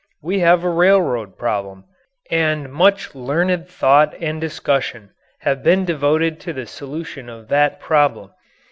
[0.23, 1.83] We have a railroad problem,
[2.31, 8.31] and much learned thought and discussion have been devoted to the solution of that problem.